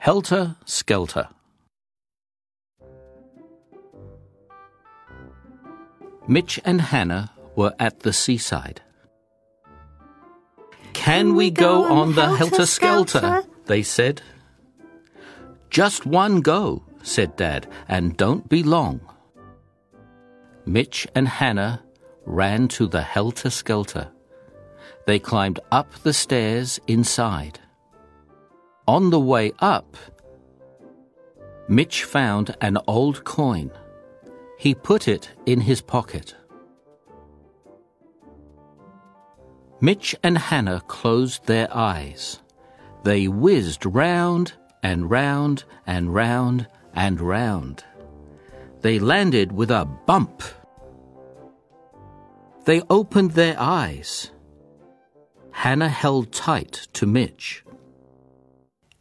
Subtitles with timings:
[0.00, 1.28] Helter Skelter.
[6.26, 8.80] Mitch and Hannah were at the seaside.
[10.94, 13.44] Can we go on the Helter Skelter?
[13.66, 14.22] They said.
[15.68, 19.02] Just one go, said Dad, and don't be long.
[20.64, 21.82] Mitch and Hannah
[22.24, 24.10] ran to the Helter Skelter.
[25.06, 27.60] They climbed up the stairs inside.
[28.90, 29.96] On the way up,
[31.68, 33.70] Mitch found an old coin.
[34.58, 36.34] He put it in his pocket.
[39.80, 42.40] Mitch and Hannah closed their eyes.
[43.04, 47.84] They whizzed round and round and round and round.
[48.80, 50.42] They landed with a bump.
[52.64, 54.32] They opened their eyes.
[55.52, 57.62] Hannah held tight to Mitch.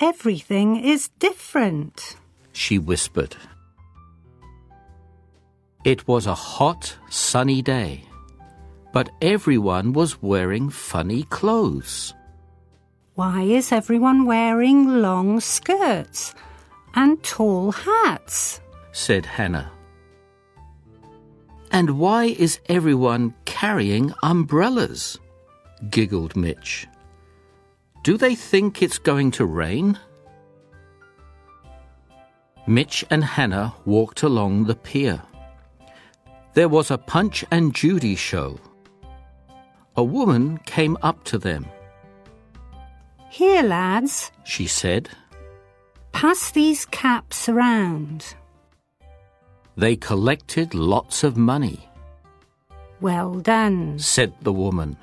[0.00, 2.16] Everything is different,
[2.52, 3.36] she whispered.
[5.84, 8.04] It was a hot, sunny day,
[8.94, 12.14] but everyone was wearing funny clothes.
[13.14, 16.34] Why is everyone wearing long skirts
[16.94, 18.62] and tall hats?
[18.92, 19.70] said Hannah.
[21.70, 25.18] And why is everyone carrying umbrellas?
[25.90, 26.88] giggled Mitch.
[28.02, 29.98] Do they think it's going to rain?
[32.66, 35.20] Mitch and Hannah walked along the pier.
[36.54, 38.58] There was a Punch and Judy show.
[39.96, 41.66] A woman came up to them.
[43.28, 45.10] Here, lads, she said.
[46.12, 48.34] Pass these caps around.
[49.76, 51.88] They collected lots of money.
[53.00, 54.96] Well done, said the woman.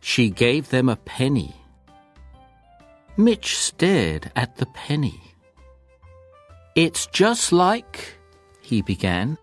[0.00, 1.54] She gave them a penny.
[3.16, 5.34] Mitch stared at the penny.
[6.74, 8.18] It's just like,
[8.62, 9.36] he began.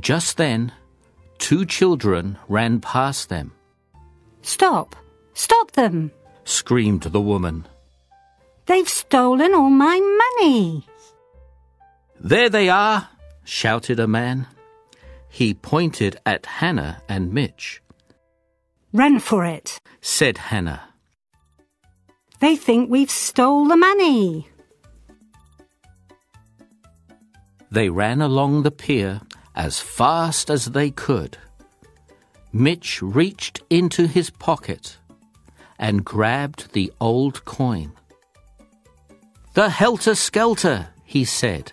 [0.00, 0.72] Just then,
[1.38, 3.52] two children ran past them.
[4.42, 4.96] Stop!
[5.34, 6.10] Stop them!
[6.44, 7.66] screamed the woman.
[8.66, 10.86] They've stolen all my money!
[12.18, 13.08] There they are!
[13.44, 14.46] shouted a man.
[15.28, 17.82] He pointed at Hannah and Mitch.
[18.92, 20.82] Run for it, said Hannah.
[22.40, 24.48] They think we've stole the money.
[27.70, 29.20] They ran along the pier
[29.54, 31.36] as fast as they could.
[32.52, 34.96] Mitch reached into his pocket
[35.78, 37.92] and grabbed the old coin.
[39.52, 41.72] The helter skelter, he said.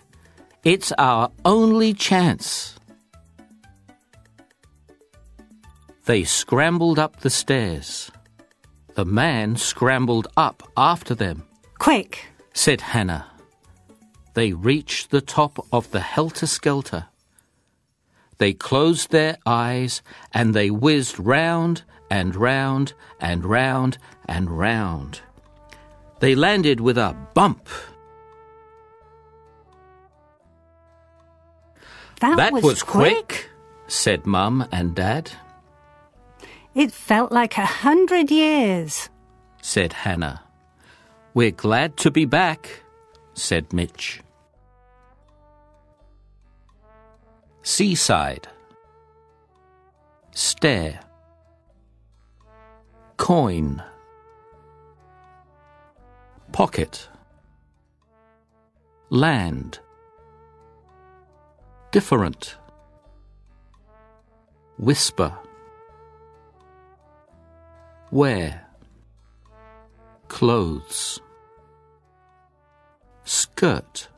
[0.64, 2.75] It's our only chance.
[6.06, 8.12] They scrambled up the stairs.
[8.94, 11.42] The man scrambled up after them.
[11.80, 13.26] Quick, said Hannah.
[14.34, 17.06] They reached the top of the helter skelter.
[18.38, 20.00] They closed their eyes
[20.32, 25.22] and they whizzed round and round and round and round.
[26.20, 27.68] They landed with a bump.
[32.20, 33.50] That, that was, was quick, quick,
[33.88, 35.32] said Mum and Dad.
[36.76, 39.08] It felt like a hundred years,
[39.62, 40.42] said Hannah.
[41.32, 42.82] We're glad to be back,
[43.32, 44.20] said Mitch.
[47.62, 48.46] Seaside.
[50.32, 51.00] Stare.
[53.16, 53.82] Coin.
[56.52, 57.08] Pocket.
[59.08, 59.80] Land.
[61.90, 62.56] Different.
[64.76, 65.32] Whisper.
[68.16, 68.62] Wear.
[70.28, 71.20] Clothes.
[73.24, 74.08] Skirt.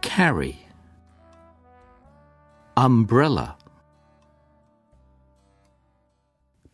[0.00, 0.56] Carry.
[2.76, 3.56] Umbrella.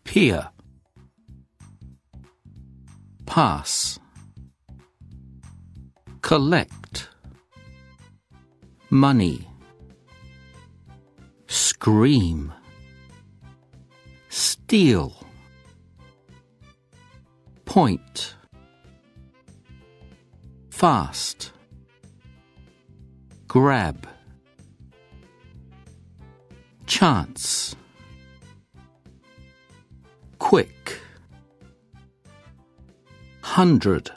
[0.05, 0.51] Pier.
[3.25, 3.99] Pass.
[6.21, 7.09] Collect.
[8.91, 9.49] Money.
[11.47, 12.53] Scream
[14.67, 15.13] steal,
[17.67, 18.35] point,
[20.71, 21.53] fast,
[23.47, 24.09] grab,
[26.87, 27.77] chance,
[30.39, 30.99] quick,
[33.43, 34.11] hundred.